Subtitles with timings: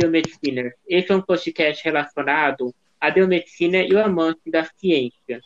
[0.00, 0.72] biomedicina.
[0.88, 5.40] Este é um podcast relacionado à biomedicina e o amante da ciência.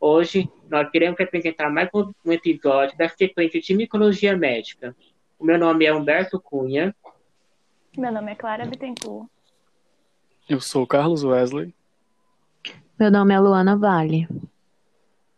[0.00, 1.90] Hoje, nós queremos apresentar mais
[2.24, 4.96] um episódio da sequência de micologia médica.
[5.38, 6.94] O meu nome é Humberto Cunha.
[7.96, 9.28] Meu nome é Clara Bittencourt.
[10.48, 11.74] Eu sou Carlos Wesley.
[12.98, 14.26] Meu nome é Luana Vale.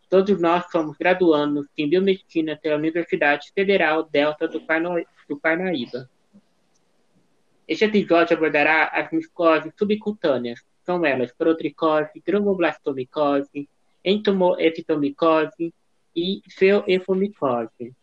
[0.09, 4.61] Todos nós somos graduandos em biomedicina pela Universidade Federal Delta do,
[5.29, 6.09] do Parnaíba.
[7.67, 10.61] Este episódio abordará as micoses subcutâneas.
[10.85, 13.69] São elas protricose, tromboblastomicose,
[14.05, 15.73] entomoepitomicose
[16.15, 17.95] e feoefomicose.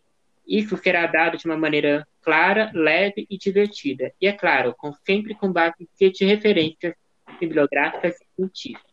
[0.47, 4.11] Isso será dado de uma maneira clara, leve e divertida.
[4.20, 6.95] E, é claro, com, sempre com base em referências
[7.39, 8.91] bibliográficas e científicas.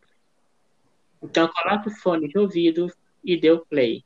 [1.23, 2.93] Então, coloque os fones de ouvido
[3.25, 4.05] e dê o play.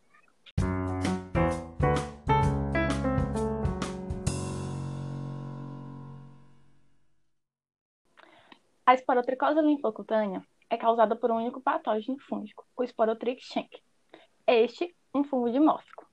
[8.85, 13.81] A esporotricose linfocutânea é causada por um único patógeno fúngico, o Sporotrix schenck.
[14.45, 16.05] Este, um fungo dimórfico,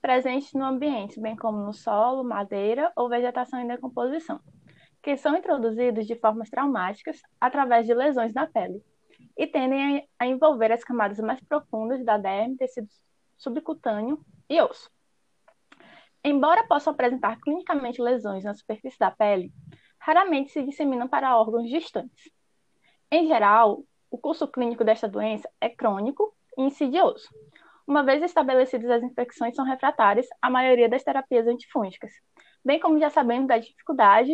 [0.00, 4.40] presente no ambiente, bem como no solo, madeira ou vegetação em decomposição,
[5.02, 8.82] que são introduzidos de formas traumáticas através de lesões na pele
[9.36, 12.88] e tendem a envolver as camadas mais profundas da derme, tecido
[13.36, 14.18] subcutâneo
[14.48, 14.90] e osso.
[16.24, 19.52] Embora possam apresentar clinicamente lesões na superfície da pele,
[20.02, 22.30] raramente se disseminam para órgãos distantes.
[23.10, 27.28] Em geral, o curso clínico desta doença é crônico e insidioso.
[27.86, 32.12] Uma vez estabelecidas as infecções são refratárias à maioria das terapias antifúngicas,
[32.64, 34.32] bem como já sabemos da dificuldade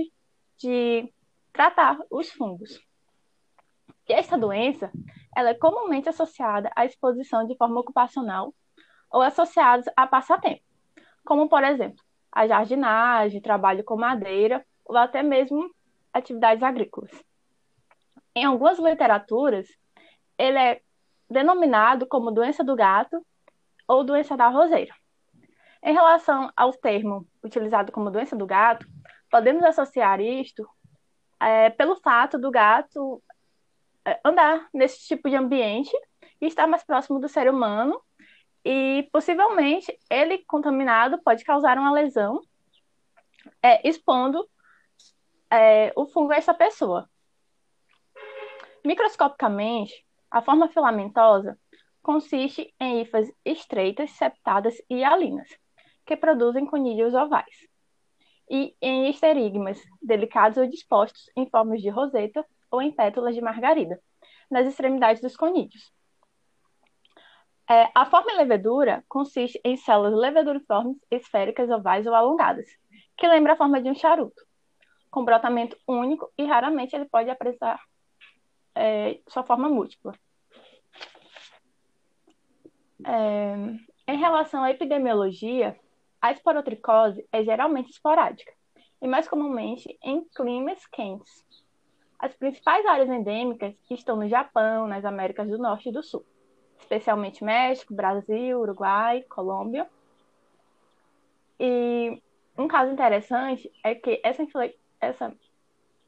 [0.59, 1.13] de
[1.53, 2.81] tratar os fungos.
[4.09, 4.91] E esta doença,
[5.37, 8.55] ela é comumente associada à exposição de forma ocupacional
[9.11, 10.63] ou associados a passatempo,
[11.27, 15.71] como por exemplo, a jardinagem, trabalho com madeira ou até mesmo
[16.13, 17.13] atividades agrícolas.
[18.35, 19.69] Em algumas literaturas,
[20.39, 20.81] ele é
[21.29, 23.25] denominado como doença do gato
[23.87, 24.95] ou doença da roseira.
[25.83, 28.87] Em relação ao termo utilizado como doença do gato,
[29.31, 30.69] podemos associar isto
[31.41, 33.23] é, pelo fato do gato
[34.05, 35.93] é, andar nesse tipo de ambiente
[36.41, 38.01] e estar mais próximo do ser humano
[38.65, 42.41] e possivelmente ele contaminado pode causar uma lesão
[43.63, 44.49] é, expondo
[45.51, 47.09] é, o fungo a essa pessoa.
[48.85, 51.59] Microscopicamente, a forma filamentosa
[52.03, 55.49] consiste em hifas estreitas, septadas e alinas,
[56.07, 57.69] que produzem conídeos ovais,
[58.51, 64.01] e em esterigmas delicados ou dispostos em formas de roseta ou em pétalas de margarida,
[64.51, 65.93] nas extremidades dos conídeos.
[67.71, 72.67] É, a forma levedura consiste em células leveduriformes, esféricas, ovais ou alongadas,
[73.19, 74.48] que lembra a forma de um charuto
[75.11, 77.81] com brotamento único e raramente ele pode apresentar
[78.75, 80.15] é, sua forma múltipla.
[83.05, 83.55] É,
[84.07, 85.79] em relação à epidemiologia,
[86.21, 88.53] a esporotricose é geralmente esporádica
[89.01, 91.45] e mais comumente em climas quentes.
[92.19, 96.25] As principais áreas endêmicas estão no Japão, nas Américas do Norte e do Sul,
[96.79, 99.89] especialmente México, Brasil, Uruguai, Colômbia.
[101.61, 102.21] E
[102.57, 104.43] um caso interessante é que essa
[105.01, 105.35] essa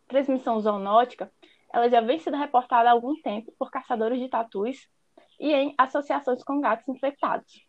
[0.09, 1.31] transmissão zoonótica
[1.73, 4.89] ela já vem sendo reportada há algum tempo por caçadores de tatus
[5.39, 7.65] e em associações com gatos infectados.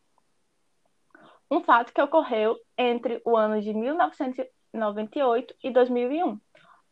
[1.50, 6.40] Um fato que ocorreu entre o ano de 1998 e 2001,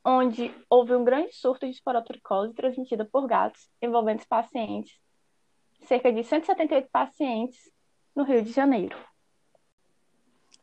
[0.05, 4.99] onde houve um grande surto de esporotricose transmitida por gatos envolvendo pacientes,
[5.81, 7.71] cerca de 178 pacientes
[8.15, 8.97] no Rio de Janeiro.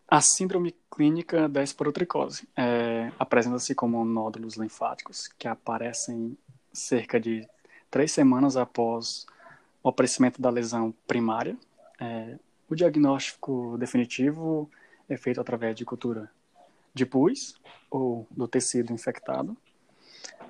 [0.08, 6.38] A síndrome clínica da esporotricose é, apresenta-se como nódulos linfáticos que aparecem
[6.72, 7.48] cerca de
[7.90, 9.26] três semanas após
[9.82, 11.56] o aparecimento da lesão primária.
[11.98, 12.38] É,
[12.68, 14.70] o diagnóstico definitivo
[15.08, 16.30] é feito através de cultura
[16.94, 17.60] de pus
[17.90, 19.56] ou do tecido infectado.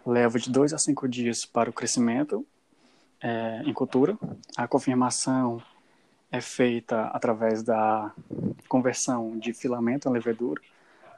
[0.04, 2.46] Leva de dois a cinco dias para o crescimento
[3.22, 4.18] é, em cultura.
[4.54, 5.62] A confirmação
[6.30, 8.12] é feita através da
[8.68, 10.60] conversão de filamento em levedura,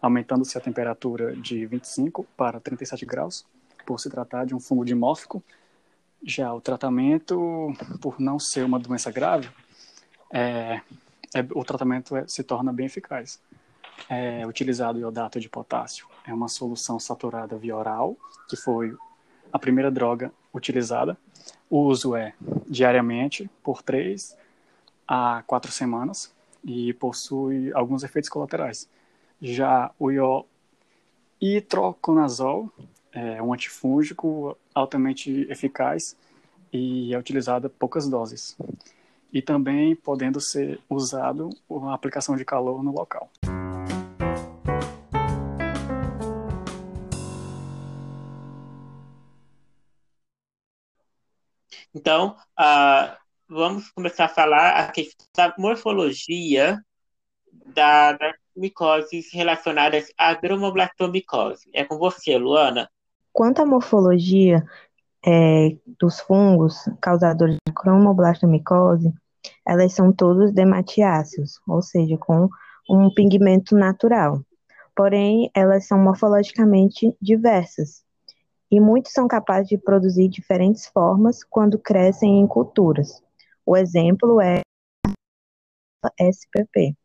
[0.01, 3.47] aumentando-se a temperatura de 25 para 37 graus,
[3.87, 5.43] por se tratar de um fungo dimórfico.
[6.23, 9.49] Já o tratamento, por não ser uma doença grave,
[10.33, 10.81] é,
[11.35, 13.41] é, o tratamento é, se torna bem eficaz.
[14.09, 16.07] É utilizado iodato de potássio.
[16.25, 18.17] É uma solução saturada via oral,
[18.49, 18.97] que foi
[19.53, 21.17] a primeira droga utilizada.
[21.69, 22.35] O uso é
[22.69, 24.37] diariamente, por três
[25.09, 26.33] há quatro semanas
[26.63, 28.89] e possui alguns efeitos colaterais.
[29.41, 30.45] Já o
[31.41, 32.71] itroconazol
[33.11, 36.15] É um antifúngico altamente eficaz
[36.73, 38.57] e é utilizado poucas doses.
[39.33, 43.31] E também podendo ser usado a aplicação de calor no local.
[51.95, 53.17] Então, uh,
[53.49, 56.79] vamos começar a falar a questão da morfologia
[57.67, 61.71] da, das micoses relacionadas à dromoblastomicose.
[61.73, 62.89] É com você, Luana.
[63.33, 64.65] Quanto à morfologia
[65.27, 69.13] é, dos fungos causadores de cromoblastomicose,
[69.67, 72.49] elas são todos dematiáceos, ou seja, com
[72.89, 74.43] um pigmento natural.
[74.95, 78.03] Porém, elas são morfologicamente diversas,
[78.71, 83.23] e muitos são capazes de produzir diferentes formas quando crescem em culturas.
[83.69, 84.63] O exemplo é
[86.19, 86.97] SPP.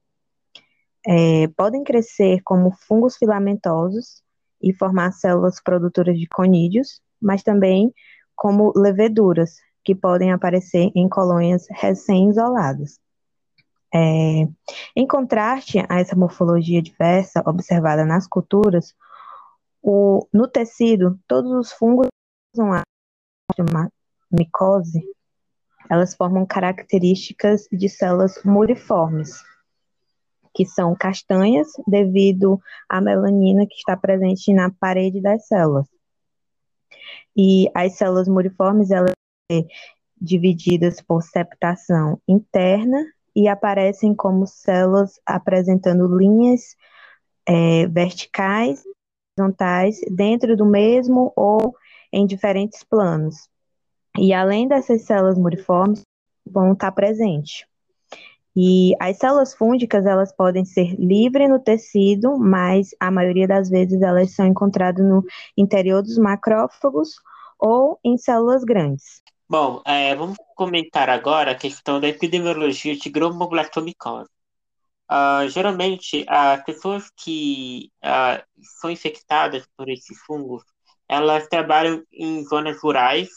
[1.06, 4.24] É, podem crescer como fungos filamentosos
[4.62, 7.94] e formar células produtoras de conídeos, mas também
[8.34, 12.98] como leveduras, que podem aparecer em colônias recém-isoladas.
[13.94, 14.48] É,
[14.96, 18.96] em contraste a essa morfologia diversa observada nas culturas,
[19.82, 22.08] o, no tecido, todos os fungos
[22.56, 22.84] usam a
[24.32, 25.04] micose,
[25.90, 29.42] elas formam características de células muriformes,
[30.54, 35.88] que são castanhas devido à melanina que está presente na parede das células.
[37.36, 39.14] E as células muriformes, elas
[39.52, 39.66] são
[40.20, 43.04] divididas por septação interna
[43.36, 46.76] e aparecem como células apresentando linhas
[47.48, 48.84] é, verticais
[49.38, 51.76] horizontais dentro do mesmo ou
[52.12, 53.50] em diferentes planos.
[54.18, 56.04] E além dessas células muriformes,
[56.46, 57.66] vão estar presentes.
[58.56, 64.02] E as células fúngicas, elas podem ser livres no tecido, mas a maioria das vezes
[64.02, 65.24] elas são encontradas no
[65.58, 67.16] interior dos macrófagos
[67.60, 69.24] ou em células grandes.
[69.50, 74.30] Bom, é, vamos comentar agora a questão da epidemiologia de gromoblastomicose.
[75.12, 78.44] Uh, geralmente, as pessoas que uh,
[78.80, 80.64] são infectadas por esses fungos,
[81.08, 83.30] elas trabalham em zonas rurais,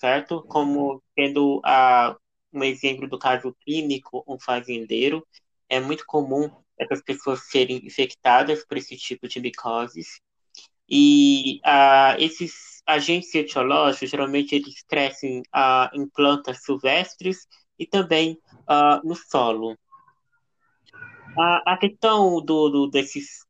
[0.00, 0.42] certo?
[0.48, 2.16] Como tendo uh,
[2.52, 5.26] um exemplo do caso clínico, um fazendeiro.
[5.68, 10.20] É muito comum essas pessoas serem infectadas por esse tipo de micoses.
[10.88, 11.60] E
[12.18, 15.42] esses agentes etiológicos, geralmente, eles crescem
[15.92, 17.46] em plantas silvestres
[17.78, 18.36] e também
[19.04, 19.78] no solo.
[21.38, 23.46] A, a questão do, do desses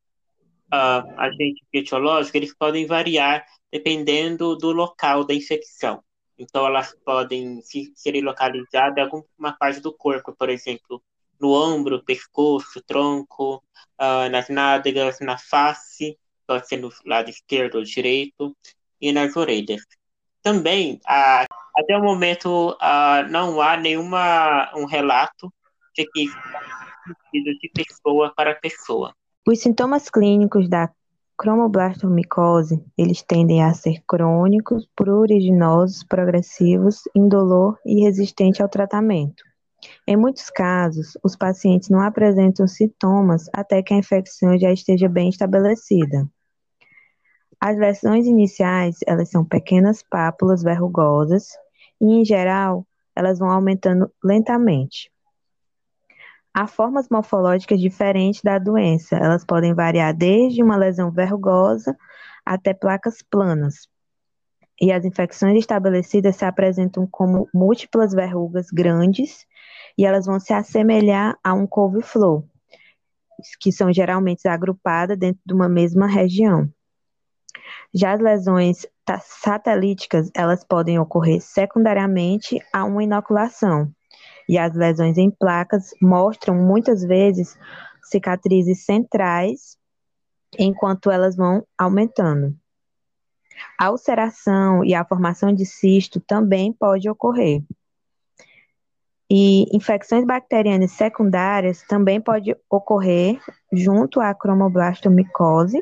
[0.70, 6.02] agentes etiológicos, eles podem variar dependendo do local da infecção.
[6.40, 11.02] Então, elas podem se, serem localizadas em alguma parte do corpo, por exemplo,
[11.38, 13.62] no ombro, pescoço, tronco,
[14.00, 18.56] uh, nas nádegas, na face, pode ser no lado esquerdo ou direito,
[18.98, 19.82] e nas orelhas.
[20.42, 21.46] Também, uh,
[21.76, 25.52] até o momento, uh, não há nenhuma um relato
[25.94, 26.24] de que
[27.34, 29.14] de pessoa para pessoa.
[29.46, 30.90] Os sintomas clínicos da
[31.40, 39.42] cromoblastomicose, eles tendem a ser crônicos, pruriginosos, progressivos, indolor e resistente ao tratamento.
[40.06, 45.30] Em muitos casos, os pacientes não apresentam sintomas até que a infecção já esteja bem
[45.30, 46.28] estabelecida.
[47.58, 51.48] As lesões iniciais, elas são pequenas pápulas verrugosas
[51.98, 55.10] e, em geral, elas vão aumentando lentamente.
[56.52, 59.16] Há formas morfológicas diferentes da doença.
[59.16, 61.96] Elas podem variar desde uma lesão verrugosa
[62.44, 63.88] até placas planas.
[64.80, 69.46] E as infecções estabelecidas se apresentam como múltiplas verrugas grandes
[69.96, 72.44] e elas vão se assemelhar a um couve-flor,
[73.60, 76.68] que são geralmente agrupadas dentro de uma mesma região.
[77.94, 78.86] Já as lesões
[79.22, 83.92] satélíticas, elas podem ocorrer secundariamente a uma inoculação,
[84.50, 87.56] e as lesões em placas mostram muitas vezes
[88.02, 89.78] cicatrizes centrais,
[90.58, 92.52] enquanto elas vão aumentando.
[93.78, 97.62] A ulceração e a formação de cisto também pode ocorrer.
[99.30, 103.40] E infecções bacterianas secundárias também pode ocorrer
[103.72, 105.80] junto à cromoblastomicose.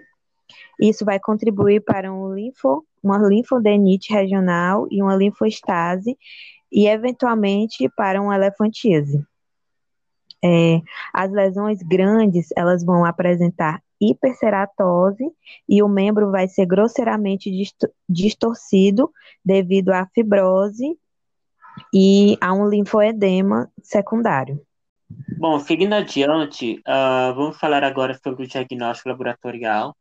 [0.78, 6.18] Isso vai contribuir para um linfo, uma linfodenite regional e uma linfoestase
[6.70, 9.24] e, eventualmente, para uma elefantíase.
[10.42, 10.80] É,
[11.12, 15.24] as lesões grandes, elas vão apresentar hiperceratose
[15.68, 17.50] e o membro vai ser grosseiramente
[18.08, 19.10] distorcido
[19.44, 20.96] devido à fibrose
[21.92, 24.60] e a um linfoedema secundário.
[25.38, 29.96] Bom, seguindo adiante, uh, vamos falar agora sobre o diagnóstico laboratorial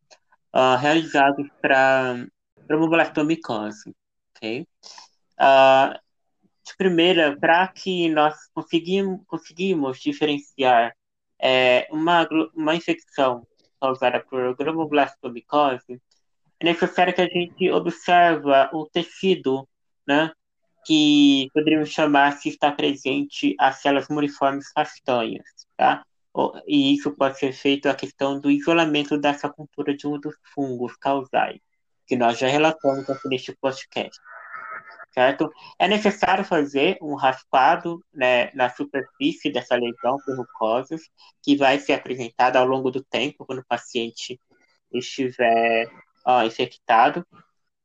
[0.54, 2.26] uh, realizado para
[2.68, 3.96] dromoblastomicose,
[4.36, 4.68] ok?
[5.40, 5.98] Uh,
[6.68, 10.94] de primeira, para que nós conseguimos, conseguimos diferenciar
[11.40, 13.46] é, uma, uma infecção
[13.80, 16.02] causada por dromoblastomicose,
[16.60, 19.68] é necessário que a gente observa o tecido,
[20.08, 20.32] né,
[20.86, 25.46] que poderíamos chamar se está presente as células muriformes castanhas,
[25.76, 26.04] tá?
[26.68, 30.96] E isso pode ser feito a questão do isolamento dessa cultura de um dos fungos
[30.96, 31.60] causais,
[32.06, 34.18] que nós já relatamos aqui neste podcast.
[35.12, 35.52] Certo?
[35.80, 41.02] É necessário fazer um raspado né, na superfície dessa lesão por mucosas,
[41.42, 44.40] que vai ser apresentada ao longo do tempo, quando o paciente
[44.92, 45.90] estiver
[46.26, 47.26] ó, infectado.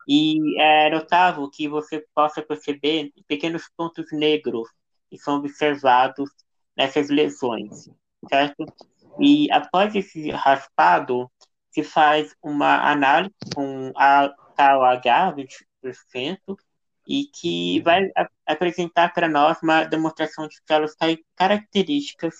[0.06, 4.68] E é notável que você possa perceber pequenos pontos negros
[5.08, 6.28] que são observados
[6.76, 7.88] nessas lesões,
[8.28, 8.64] certo?
[9.20, 11.30] E após esse raspado,
[11.70, 15.34] se faz uma análise com a KOH,
[15.82, 16.56] 20%,
[17.06, 18.10] e que vai
[18.46, 20.94] apresentar para nós uma demonstração de células
[21.36, 22.34] características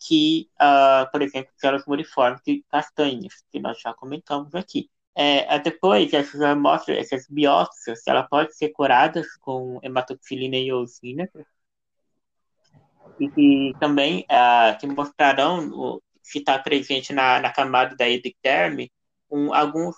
[0.00, 4.88] que, uh, por exemplo, células muriformes e castanhas, que nós já comentamos aqui.
[5.14, 11.28] É, depois, essas amostras, essas biópsias, ela pode ser curadas com hematoxilina e eosina,
[13.18, 18.92] e que também uh, que mostrarão o, se está presente na, na camada da epiderme
[19.30, 19.96] um, alguns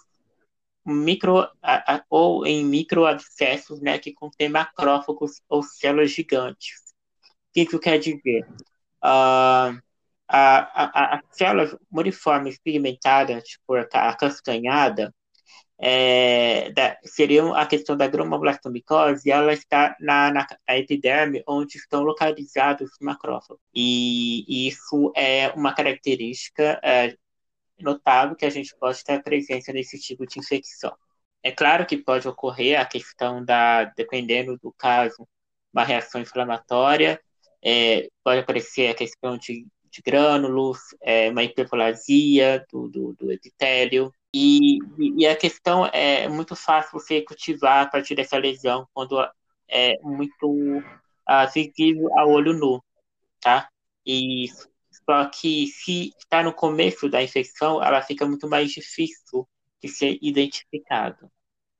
[0.90, 6.70] micro a, ou em microabscessos, né, que contém macrófagos ou células gigantes.
[7.50, 8.46] O que isso quer dizer?
[9.02, 9.80] Uh,
[10.28, 15.12] as células muriformes pigmentadas, tipo a castanhada,
[15.80, 22.02] é, da, seriam a questão da gromoblastomicose, ela está na, na, na, epiderme, onde estão
[22.02, 23.62] localizados os macrófagos.
[23.74, 27.16] E, e isso é uma característica é,
[27.82, 30.96] notável que a gente pode ter presença nesse tipo de infecção.
[31.42, 35.26] É claro que pode ocorrer a questão da, dependendo do caso,
[35.72, 37.20] uma reação inflamatória,
[37.62, 44.12] é, pode aparecer a questão de de grânulos, é, uma hiperplasia do, do, do epitélio.
[44.34, 44.78] E,
[45.18, 49.20] e, a questão é muito fácil você cultivar a partir dessa lesão quando
[49.68, 50.82] é muito
[51.52, 52.82] visível a olho nu,
[53.40, 53.68] tá?
[54.06, 54.46] E
[55.10, 59.48] só que se está no começo da infecção, ela fica muito mais difícil
[59.82, 61.30] de ser identificado,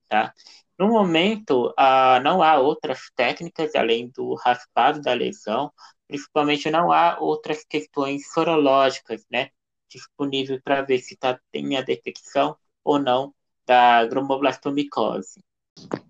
[0.08, 0.32] tá?
[0.78, 5.70] No momento, uh, não há outras técnicas além do raspado da lesão
[6.10, 9.50] Principalmente não há outras questões sorológicas, né,
[9.88, 13.32] disponíveis para ver se tá, tem a detecção ou não
[13.64, 15.40] da gromoblastomicose.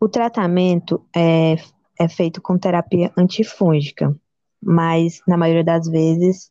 [0.01, 1.57] O tratamento é,
[1.99, 4.19] é feito com terapia antifúngica,
[4.63, 6.51] mas na maioria das vezes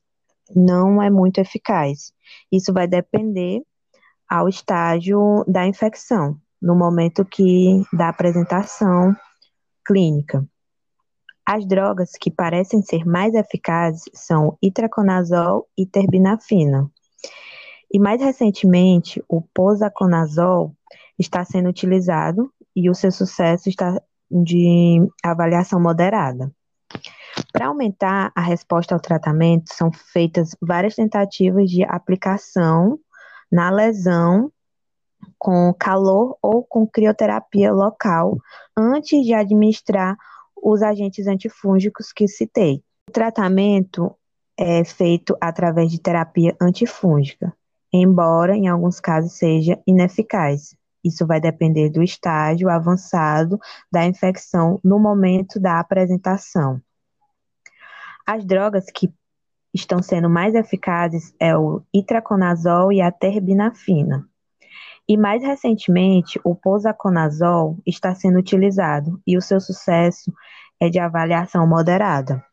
[0.56, 2.14] não é muito eficaz.
[2.52, 3.62] Isso vai depender
[4.30, 9.16] ao estágio da infecção, no momento que da apresentação
[9.86, 10.48] clínica.
[11.46, 16.92] As drogas que parecem ser mais eficazes são itraconazol e terbinafina.
[17.92, 20.76] E mais recentemente, o posaconazol
[21.18, 26.54] está sendo utilizado e o seu sucesso está de avaliação moderada.
[27.52, 33.00] Para aumentar a resposta ao tratamento, são feitas várias tentativas de aplicação
[33.52, 34.52] na lesão
[35.38, 38.38] com calor ou com crioterapia local
[38.78, 40.16] antes de administrar
[40.62, 42.84] os agentes antifúngicos que citei.
[43.10, 44.16] O tratamento
[44.58, 47.54] é feito através de terapia antifúngica,
[47.92, 50.76] embora em alguns casos seja ineficaz.
[51.04, 53.58] Isso vai depender do estágio avançado
[53.92, 56.82] da infecção no momento da apresentação.
[58.32, 59.12] As drogas que
[59.74, 64.24] estão sendo mais eficazes é o itraconazol e a terbinafina.
[65.08, 70.32] E mais recentemente, o posaconazol está sendo utilizado e o seu sucesso
[70.80, 72.46] é de avaliação moderada.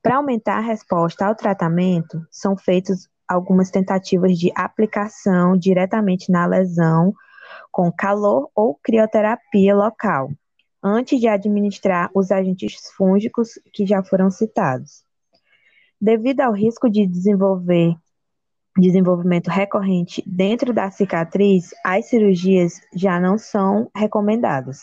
[0.00, 7.12] Para aumentar a resposta ao tratamento, são feitas algumas tentativas de aplicação diretamente na lesão
[7.72, 10.30] com calor ou crioterapia local,
[10.82, 15.04] antes de administrar os agentes fúngicos que já foram citados.
[16.00, 17.94] Devido ao risco de desenvolver
[18.78, 24.80] desenvolvimento recorrente dentro da cicatriz, as cirurgias já não são recomendadas.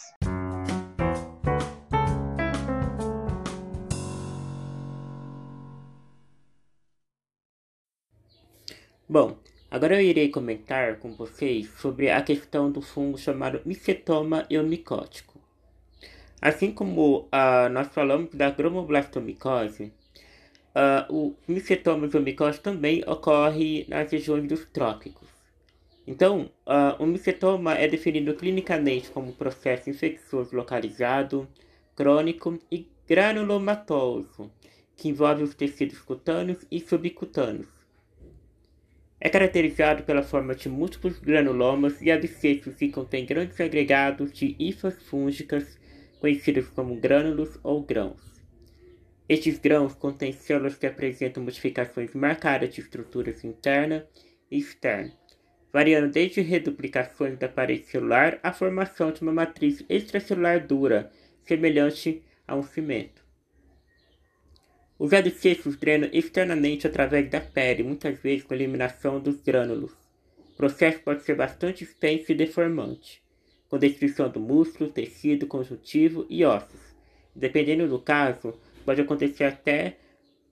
[9.07, 9.37] Bom,
[9.71, 15.38] agora eu irei comentar com vocês sobre a questão do fungo chamado micetoma eumicótico.
[16.41, 19.91] Assim como uh, nós falamos da gromoblastomicose,
[20.69, 25.27] Uh, o micetoma zoomicose também ocorre nas regiões dos trópicos.
[26.05, 31.47] Então, uh, o micetoma é definido clinicamente como processo infeccioso localizado,
[31.95, 34.51] crônico e granulomatoso,
[34.95, 37.67] que envolve os tecidos cutâneos e subcutâneos.
[39.19, 45.01] É caracterizado pela forma de múltiplos granulomas e abscessos que contêm grandes agregados de hifas
[45.03, 45.78] fúngicas,
[46.19, 48.21] conhecidos como grânulos ou grãos.
[49.27, 54.07] Estes grãos contêm células que apresentam modificações marcadas de estruturas interna
[54.49, 55.13] e externa,
[55.71, 61.11] variando desde reduplicações da parede celular à formação de uma matriz extracelular dura,
[61.43, 63.23] semelhante a um cimento.
[64.97, 69.93] Os abscessos drenam externamente através da pele, muitas vezes com a eliminação dos grânulos.
[70.53, 73.23] O processo pode ser bastante extenso e deformante,
[73.69, 76.95] com destruição do músculo, tecido conjuntivo e ossos.
[77.35, 79.97] Dependendo do caso, pode acontecer até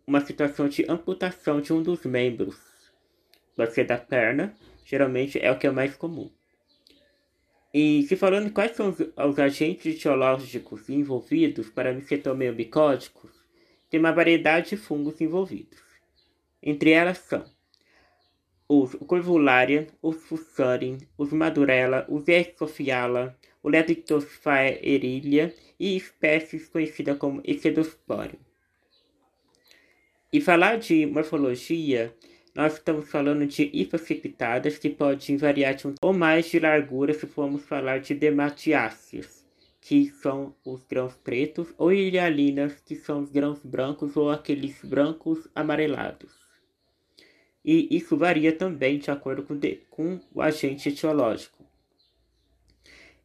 [0.06, 2.56] uma situação de amputação de um dos membros.
[3.56, 4.56] Pode ser da perna,
[4.86, 6.32] geralmente é o que é mais comum.
[7.74, 13.32] E se falando quais são os, os agentes etiológicos envolvidos para micetomias micóticos,
[13.90, 15.82] tem uma variedade de fungos envolvidos.
[16.62, 17.44] Entre elas são
[18.70, 28.40] os Corvularia, os Fusarium, os Madurella, os Escophiala, o Leptospherilia e espécies conhecidas como Ecedosporium.
[30.34, 32.14] E falar de morfologia,
[32.54, 37.26] nós estamos falando de hipocipitadas que podem variar de um ou mais de largura se
[37.26, 39.46] formos falar de dematiáceas,
[39.80, 45.48] que são os grãos pretos, ou ilialinas, que são os grãos brancos ou aqueles brancos
[45.56, 46.47] amarelados.
[47.68, 51.66] E isso varia também de acordo com, de, com o agente etiológico.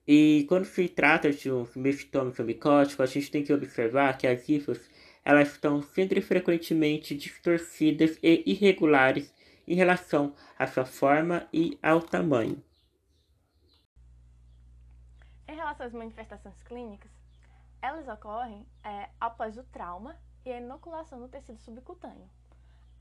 [0.05, 4.49] E quando se trata de um mefitômico micótico, a gente tem que observar que as
[4.49, 4.81] hifas
[5.25, 9.33] elas estão sempre frequentemente distorcidas e irregulares
[9.65, 12.61] em relação à sua forma e ao tamanho.
[15.47, 17.13] Em relação às manifestações clínicas,
[17.81, 22.29] elas ocorrem é, após o trauma e a inoculação no tecido subcutâneo.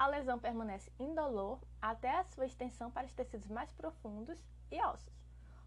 [0.01, 5.13] A lesão permanece indolor até a sua extensão para os tecidos mais profundos e ossos.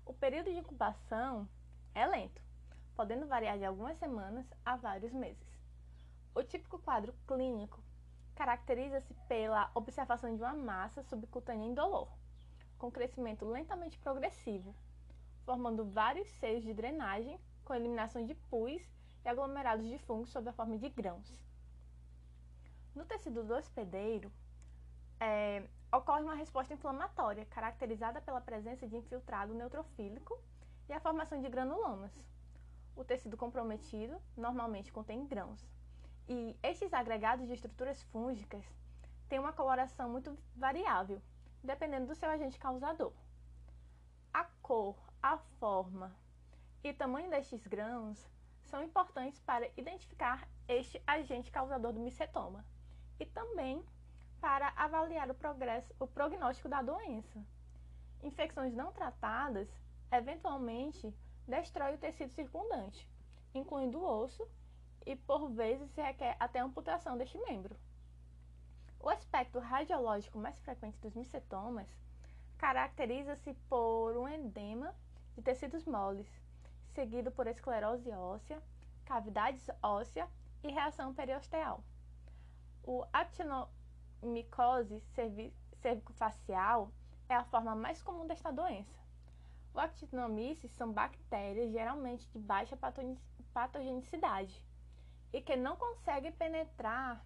[0.04, 1.48] O período de incubação
[1.94, 2.42] é lento,
[2.96, 5.46] podendo variar de algumas semanas a vários meses.
[6.34, 7.80] O típico quadro clínico
[8.34, 12.08] caracteriza-se pela observação de uma massa subcutânea indolor,
[12.76, 14.74] com crescimento lentamente progressivo,
[15.44, 18.82] formando vários seios de drenagem com eliminação de pus
[19.24, 21.53] e aglomerados de fungos sob a forma de grãos.
[22.94, 24.30] No tecido do hospedeiro,
[25.18, 30.38] é, ocorre uma resposta inflamatória, caracterizada pela presença de infiltrado neutrofílico
[30.88, 32.12] e a formação de granulomas.
[32.94, 35.66] O tecido comprometido normalmente contém grãos.
[36.28, 38.64] E estes agregados de estruturas fúngicas
[39.28, 41.20] têm uma coloração muito variável,
[41.64, 43.12] dependendo do seu agente causador.
[44.32, 46.16] A cor, a forma
[46.84, 48.24] e tamanho destes grãos
[48.62, 52.64] são importantes para identificar este agente causador do micetoma
[53.18, 53.84] e também
[54.40, 57.42] para avaliar o, progresso, o prognóstico da doença.
[58.22, 59.68] Infecções não tratadas
[60.10, 61.14] eventualmente
[61.46, 63.08] destrói o tecido circundante,
[63.54, 64.46] incluindo o osso,
[65.06, 67.76] e por vezes se requer até amputação deste membro.
[68.98, 71.86] O aspecto radiológico mais frequente dos micetomas
[72.56, 74.94] caracteriza-se por um edema
[75.34, 76.26] de tecidos moles,
[76.94, 78.62] seguido por esclerose óssea,
[79.04, 80.26] cavidades óssea
[80.62, 81.84] e reação periosteal.
[82.86, 83.66] O actino
[84.22, 85.00] micose
[85.80, 86.92] cervicofacial
[87.30, 88.98] é a forma mais comum desta doença.
[89.72, 92.78] O actinomyces são bactérias geralmente de baixa
[93.54, 94.62] patogenicidade
[95.32, 97.24] e que não conseguem penetrar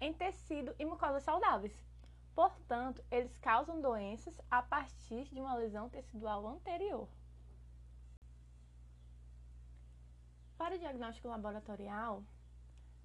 [0.00, 1.84] em tecido e mucosas saudáveis.
[2.32, 7.08] Portanto, eles causam doenças a partir de uma lesão tecidual anterior.
[10.56, 12.22] Para o diagnóstico laboratorial,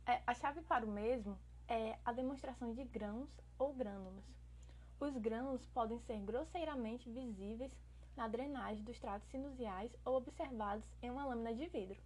[0.06, 1.38] é, a chave para o mesmo
[1.70, 3.30] é a demonstração de grãos
[3.60, 4.26] ou grânulos.
[5.00, 7.72] Os grãos podem ser grosseiramente visíveis
[8.18, 12.02] na drenagem dos tratos sinusiais ou observados em uma lâmina de vidro.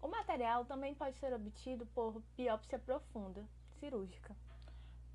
[0.00, 3.44] O material também pode ser obtido por biópsia profunda,
[3.78, 4.34] cirúrgica.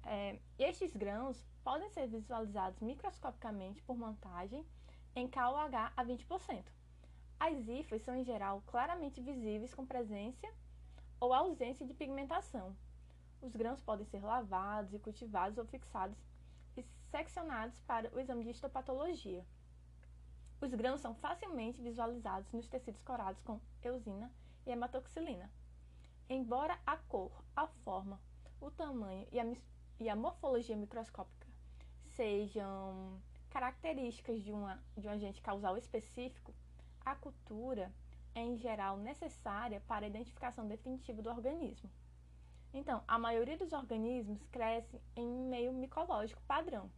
[0.04, 4.63] É, estes grãos podem ser visualizados microscopicamente por montagem
[5.15, 6.63] em KOH a 20%.
[7.39, 10.48] As hifas são, em geral, claramente visíveis com presença
[11.20, 12.76] ou ausência de pigmentação,
[13.42, 16.18] os grãos podem ser lavados e cultivados ou fixados
[16.78, 19.46] e seccionados para o exame de histopatologia.
[20.62, 24.32] Os grãos são facilmente visualizados nos tecidos corados com eosina
[24.66, 25.50] e hematoxilina.
[26.30, 28.20] Embora a cor, a forma,
[28.60, 29.46] o tamanho e a,
[30.00, 31.48] e a morfologia microscópica
[32.12, 36.54] sejam características de, uma, de um agente causal específico,
[37.04, 37.92] a cultura
[38.34, 41.90] é, em geral, necessária para a identificação definitiva do organismo.
[42.74, 46.90] Então, a maioria dos organismos cresce em um meio micológico padrão.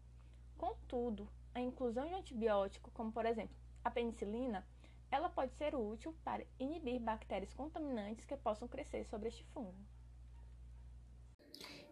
[0.58, 4.66] Contudo, a inclusão de antibiótico, como por exemplo a penicilina,
[5.12, 9.76] ela pode ser útil para inibir bactérias contaminantes que possam crescer sobre este fungo.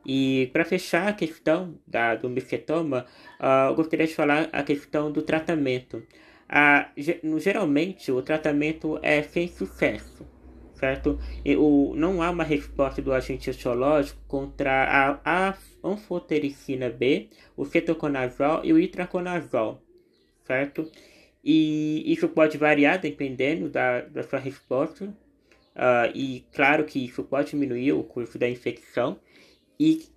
[0.06, 3.06] E para fechar a questão da, do micetoma,
[3.40, 5.98] uh, eu gostaria de falar a questão do tratamento.
[5.98, 10.26] Uh, geralmente, o tratamento é sem sucesso,
[10.82, 11.20] certo?
[11.46, 18.66] E o, não há uma resposta do agente etiológico contra a, anfotericina B, o cetoconazol
[18.66, 19.80] e o itraconazol,
[20.44, 20.92] certo?
[21.44, 25.06] E isso pode variar dependendo da, da sua resposta.
[25.06, 29.20] Uh, e claro que isso pode diminuir o curso da infecção.
[29.80, 30.08] E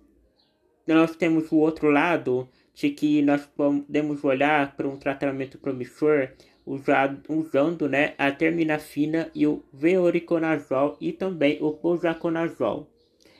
[0.87, 6.29] nós temos o outro lado de que nós podemos olhar para um tratamento promissor
[6.65, 12.89] usado, usando né, a terminafina e o veoriconazol e também o posaconazol.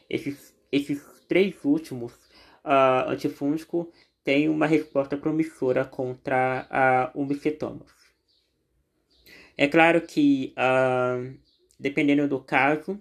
[0.10, 2.14] Esses, esses três últimos
[2.64, 3.88] uh, antifúngicos
[4.24, 7.86] têm uma resposta promissora contra uh, o micetoma.
[9.58, 11.34] É claro que, uh,
[11.80, 13.00] dependendo do caso,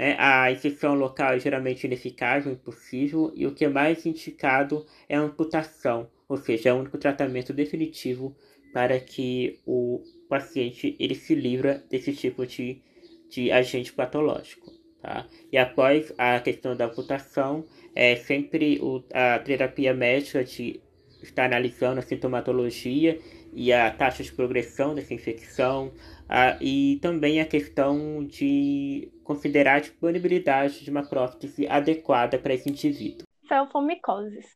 [0.00, 0.16] né?
[0.18, 5.14] A infecção local é geralmente ineficaz ou impossível, e o que é mais indicado é
[5.14, 8.34] a amputação, ou seja, é o único tratamento definitivo
[8.72, 12.80] para que o paciente ele se livra desse tipo de,
[13.28, 14.70] de agente patológico.
[15.00, 15.26] Tá?
[15.50, 20.80] E após a questão da amputação, é sempre o, a terapia médica de
[21.22, 23.18] estar analisando a sintomatologia
[23.52, 25.92] e a taxa de progressão dessa infecção,
[26.28, 32.70] a, e também a questão de considerar a disponibilidade de uma prótese adequada para esse
[32.70, 33.26] indivíduo.
[33.48, 34.46] Felfomicoses.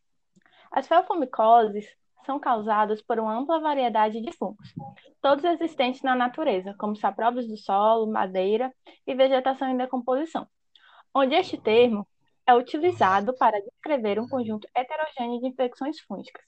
[0.71, 1.87] As felfomicoses
[2.25, 4.75] são causadas por uma ampla variedade de fungos,
[5.21, 8.73] todos existentes na natureza, como sapróbios do solo, madeira
[9.07, 10.47] e vegetação em decomposição,
[11.15, 12.07] onde este termo
[12.47, 16.45] é utilizado para descrever um conjunto heterogêneo de infecções fúngicas,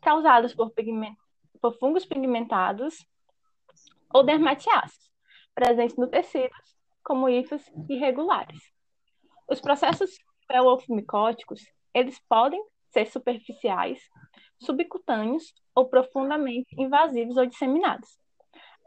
[0.00, 1.16] causadas por, pigment...
[1.60, 3.04] por fungos pigmentados
[4.12, 5.10] ou dermatiáceos,
[5.54, 6.54] presentes no tecido,
[7.02, 8.60] como hifos irregulares.
[9.48, 10.10] Os processos
[10.46, 12.62] pré-ofimicóticos, eles podem
[12.94, 14.00] ser superficiais,
[14.60, 18.08] subcutâneos ou profundamente invasivos ou disseminados.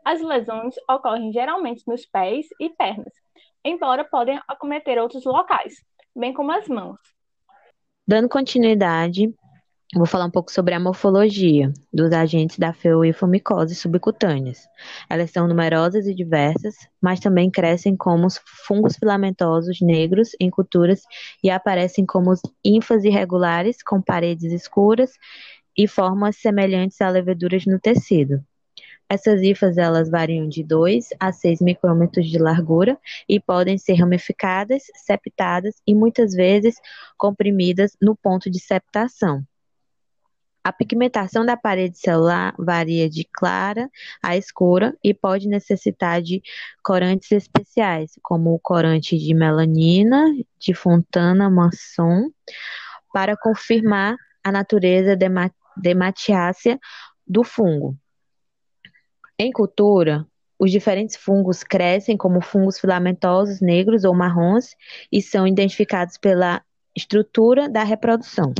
[0.04, 3.13] As lesões ocorrem geralmente nos pés e pernas,
[3.63, 5.84] embora podem acometer outros locais,
[6.15, 6.98] bem como as mãos.
[8.08, 9.36] Dando continuidade
[9.95, 14.67] Vou falar um pouco sobre a morfologia dos agentes da feuifomicose subcutâneas.
[15.10, 18.28] Elas são numerosas e diversas, mas também crescem como
[18.67, 21.04] fungos filamentosos negros em culturas
[21.41, 22.34] e aparecem como
[22.65, 25.13] ínfas irregulares com paredes escuras
[25.76, 28.43] e formas semelhantes a leveduras no tecido.
[29.10, 34.84] Essas hifas elas variam de 2 a 6 micrômetros de largura e podem ser ramificadas,
[34.95, 36.76] septadas e muitas vezes
[37.17, 39.45] comprimidas no ponto de septação.
[40.67, 43.89] A pigmentação da parede celular varia de clara
[44.21, 46.41] a escura e pode necessitar de
[46.84, 50.25] corantes especiais, como o corante de melanina
[50.60, 52.30] de Fontana Masson,
[53.13, 55.17] para confirmar a natureza
[55.77, 56.77] dematiácea
[57.25, 57.97] do fungo.
[59.39, 60.27] Em cultura,
[60.60, 64.75] os diferentes fungos crescem como fungos filamentosos negros ou marrons
[65.10, 66.62] e são identificados pela
[66.93, 68.53] estrutura da reprodução.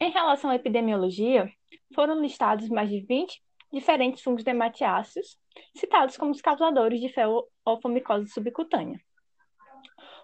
[0.00, 1.50] Em relação à epidemiologia,
[1.94, 5.36] foram listados mais de 20 diferentes fungos dematiáceos,
[5.76, 9.00] citados como os causadores de feofomicose subcutânea.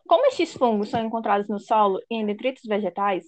[0.07, 3.25] Como estes fungos são encontrados no solo e em detritos vegetais,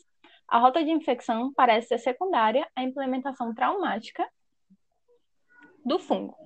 [0.46, 4.24] a rota de infecção parece ser secundária à implementação traumática
[5.84, 6.36] do fungo.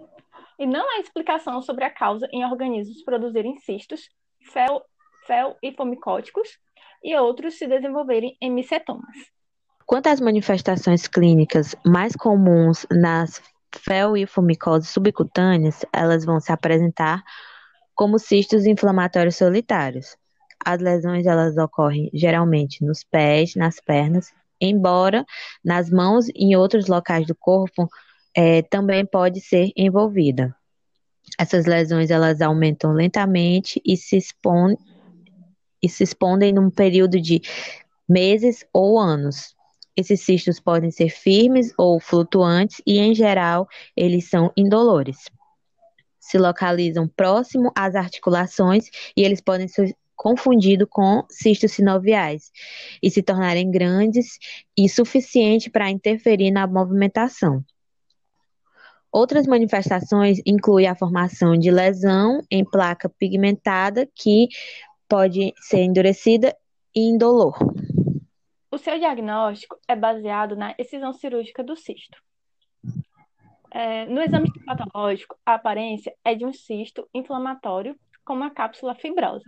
[0.59, 4.09] E não há explicação sobre a causa em organismos produzirem cistos,
[4.51, 4.83] fel,
[5.27, 6.59] fel e fomicóticos
[7.03, 9.31] e outros se desenvolverem em micetomas.
[9.91, 13.43] Quanto às manifestações clínicas mais comuns nas
[14.29, 17.25] fumicoses subcutâneas, elas vão se apresentar
[17.93, 20.17] como cistos inflamatórios solitários.
[20.65, 25.27] As lesões elas ocorrem geralmente nos pés, nas pernas, embora
[25.65, 27.89] nas mãos e em outros locais do corpo
[28.33, 30.55] é, também pode ser envolvida.
[31.37, 34.77] Essas lesões elas aumentam lentamente e se, expon,
[35.83, 37.43] e se expondem num período de
[38.09, 39.59] meses ou anos.
[39.97, 45.19] Esses cistos podem ser firmes ou flutuantes e, em geral, eles são indolores.
[46.19, 49.67] Se localizam próximo às articulações e eles podem
[50.21, 52.53] confundido com cistos sinoviais
[53.03, 54.39] e se tornarem grandes
[54.77, 57.65] e suficiente para interferir na movimentação.
[59.11, 64.47] Outras manifestações incluem a formação de lesão em placa pigmentada que
[65.09, 66.55] pode ser endurecida
[66.95, 67.57] e indolor.
[68.73, 72.23] O seu diagnóstico é baseado na excisão cirúrgica do cisto.
[73.73, 79.45] É, no exame patológico, a aparência é de um cisto inflamatório com uma cápsula fibrosa,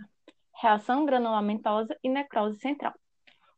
[0.61, 2.95] reação granulamentosa e necrose central.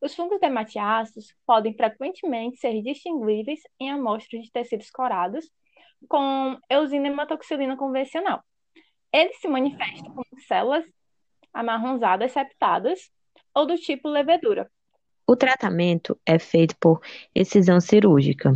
[0.02, 5.50] Os fungos dematiáceos podem frequentemente ser distinguíveis em amostras de tecidos corados
[6.06, 8.44] com eusina hematoxilina convencional.
[9.10, 10.84] Eles se manifestam como células
[11.54, 13.10] amarronzadas septadas
[13.54, 14.70] ou do tipo levedura.
[15.26, 17.00] O tratamento é feito por
[17.34, 18.52] excisão cirúrgica.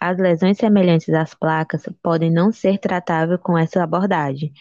[0.00, 4.52] As lesões semelhantes às placas podem não ser tratáveis com essa abordagem,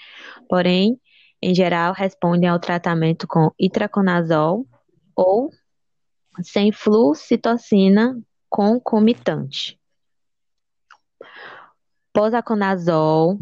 [0.48, 1.00] porém,
[1.42, 4.68] em geral, respondem ao tratamento com itraconazol
[5.16, 5.52] ou
[6.44, 8.20] sem flucitocina
[8.50, 9.80] concomitante.
[12.14, 13.40] Posaconazol,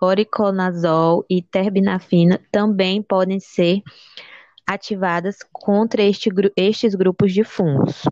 [0.00, 3.82] oriconazol e terbinafina também podem ser
[4.66, 8.02] ativadas contra este, estes grupos de fungos.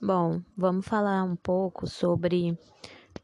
[0.00, 2.56] Bom, vamos falar um pouco sobre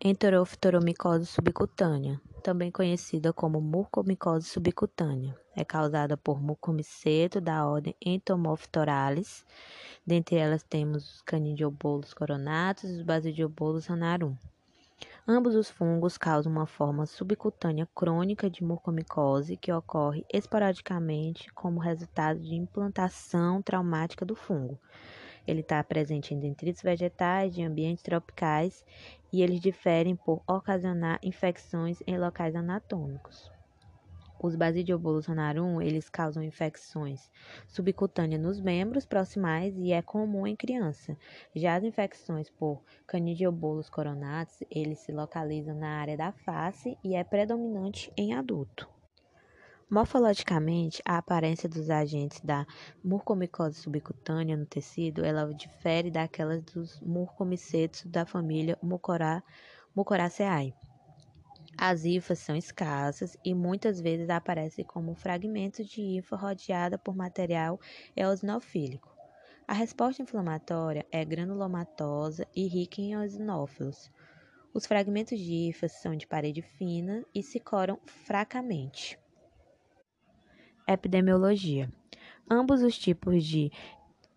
[0.04, 5.38] enteroftoromicose subcutânea, também conhecida como mucormicose subcutânea.
[5.56, 9.46] É causada por mucomiceto da ordem Entomophthoralis.
[10.04, 14.36] Dentre elas temos os canidiobolos coronatus e os basidiobolos ranarum.
[15.26, 22.40] Ambos os fungos causam uma forma subcutânea crônica de mucormicose que ocorre esporadicamente como resultado
[22.40, 24.78] de implantação traumática do fungo.
[25.46, 28.84] Ele está presente em detritos vegetais de ambientes tropicais
[29.32, 33.53] e eles diferem por ocasionar infecções em locais anatômicos.
[34.44, 37.30] Os Basidiobolus ranarum, eles causam infecções
[37.66, 41.16] subcutâneas nos membros proximais e é comum em criança.
[41.56, 47.24] Já as infecções por Candidiobolus coronatus, eles se localizam na área da face e é
[47.24, 48.86] predominante em adulto.
[49.88, 52.66] Morfologicamente, a aparência dos agentes da
[53.02, 58.78] mucormicose subcutânea no tecido, ela difere daquelas dos mucomicetos da família
[59.94, 60.74] Mucoraceae.
[61.76, 67.80] As hifas são escassas e muitas vezes aparecem como fragmentos de hifa rodeada por material
[68.16, 69.14] eosinofílico.
[69.66, 74.10] A resposta inflamatória é granulomatosa e rica em eosinófilos.
[74.72, 79.18] Os fragmentos de hifas são de parede fina e se coram fracamente.
[80.86, 81.90] Epidemiologia.
[82.48, 83.72] Ambos os tipos de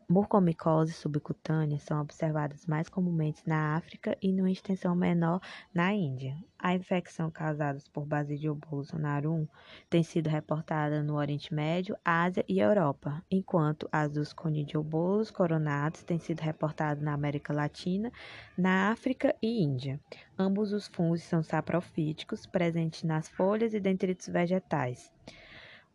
[0.09, 5.41] Mucormicose subcutânea são observadas mais comumente na África e numa extensão menor
[5.73, 6.41] na Índia.
[6.57, 9.45] A infecção causada por Basidiobolus ranarum
[9.89, 16.19] tem sido reportada no Oriente Médio, Ásia e Europa, enquanto as dos Conidiobolus coronatus têm
[16.19, 18.09] sido reportadas na América Latina,
[18.57, 19.99] na África e Índia.
[20.39, 25.11] Ambos os fungos são saprofíticos, presentes nas folhas e detritos vegetais.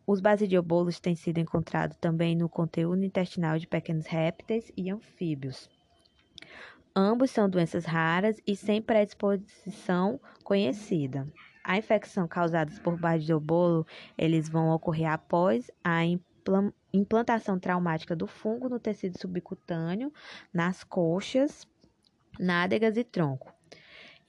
[0.05, 5.69] Os basidiobolos têm sido encontrados também no conteúdo intestinal de pequenos répteis e anfíbios.
[6.95, 11.25] Ambos são doenças raras e sem predisposição conhecida.
[11.63, 13.87] A infecção causada por basidiobolo,
[14.17, 16.01] eles vão ocorrer após a
[16.93, 20.11] implantação traumática do fungo no tecido subcutâneo,
[20.53, 21.65] nas coxas,
[22.37, 23.52] nádegas e tronco.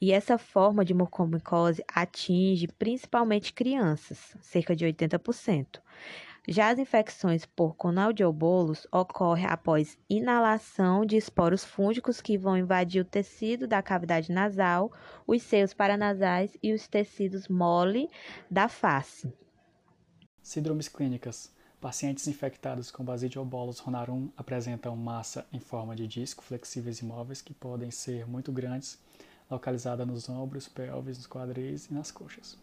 [0.00, 5.80] E essa forma de mucormicose atinge principalmente crianças, cerca de 80%.
[6.46, 13.04] Já as infecções por conaldiobolos ocorrem após inalação de esporos fúngicos que vão invadir o
[13.04, 14.92] tecido da cavidade nasal,
[15.26, 18.10] os seios paranasais e os tecidos mole
[18.50, 19.32] da face.
[20.42, 21.50] Síndromes clínicas.
[21.80, 27.54] Pacientes infectados com Basidiobolus rhonarum apresentam massa em forma de disco flexíveis e móveis que
[27.54, 28.98] podem ser muito grandes
[29.50, 32.58] localizada nos ombros, pelvis, nos quadris e nas coxas.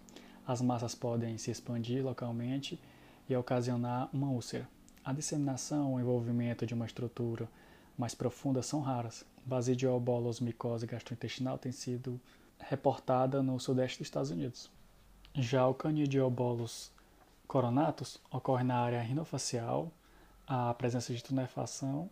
[0.46, 2.80] As massas podem se expandir localmente
[3.30, 4.68] e ocasionar uma úlcera.
[5.04, 7.48] A disseminação ou envolvimento de uma estrutura
[7.98, 9.26] mais profunda são raras.
[9.46, 12.20] Basidiobolosmicose gastrointestinal tem sido
[12.60, 14.70] reportada no sudeste dos Estados Unidos.
[15.34, 16.92] Já o Canidiobolus
[17.48, 19.92] coronatus ocorre na área rinofacial,
[20.48, 22.10] a presença de tunefação,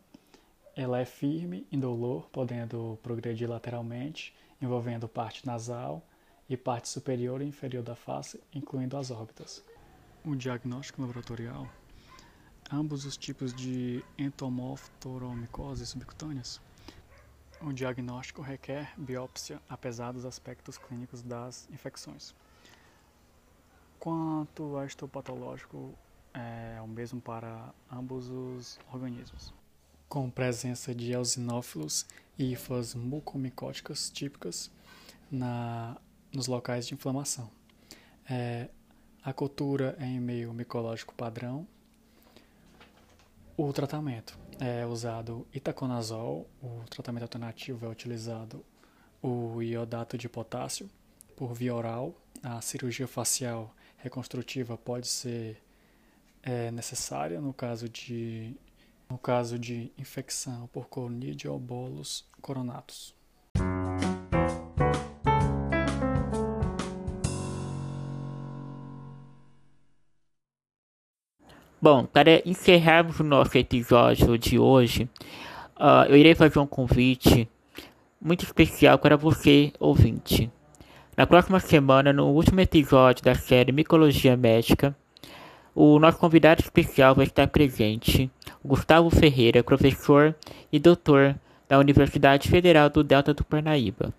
[0.75, 6.03] ela é firme, indolor, podendo progredir lateralmente envolvendo parte nasal
[6.49, 9.63] e parte superior e inferior da face, incluindo as órbitas.
[10.25, 11.67] O diagnóstico laboratorial.
[12.71, 16.61] Ambos os tipos de entomoftoromicose subcutâneas.
[17.61, 22.33] O diagnóstico requer biópsia, apesar dos aspectos clínicos das infecções.
[23.99, 25.93] Quanto a histopatológico,
[26.33, 29.53] é o mesmo para ambos os organismos,
[30.09, 32.05] com presença de eosinófilos
[32.37, 34.71] e hifas mucomicóticas típicas
[35.31, 35.95] na,
[36.33, 37.49] nos locais de inflamação.
[38.27, 38.69] É,
[39.23, 41.67] a cultura é em meio micológico padrão.
[43.55, 48.65] O tratamento é usado itaconazol, o tratamento alternativo é utilizado
[49.21, 50.89] o iodato de potássio
[51.35, 52.15] por via oral.
[52.41, 55.61] A cirurgia facial reconstrutiva pode ser
[56.41, 58.55] é, necessária no caso de
[59.09, 63.15] no caso de infecção por Conidia bolos coronatus.
[71.81, 75.09] Bom, para encerrarmos o nosso episódio de hoje,
[75.77, 77.49] uh, eu irei fazer um convite
[78.21, 80.51] muito especial para você, ouvinte.
[81.17, 84.95] Na próxima semana, no último episódio da série Micologia Médica,
[85.73, 88.29] o nosso convidado especial vai estar presente,
[88.63, 90.35] Gustavo Ferreira, professor
[90.71, 91.35] e doutor
[91.67, 94.13] da Universidade Federal do Delta do Parnaíba.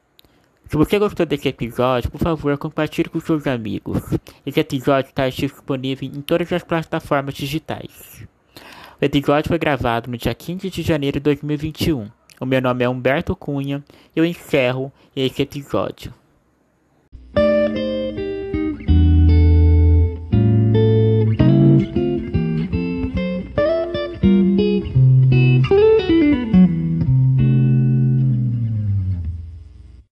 [0.66, 4.00] Se você gostou desse episódio, por favor, compartilhe com seus amigos.
[4.46, 8.24] Esse episódio está disponível em todas as plataformas digitais.
[9.00, 12.08] O episódio foi gravado no dia 15 de janeiro de 2021.
[12.40, 16.14] O meu nome é Humberto Cunha e eu encerro esse episódio.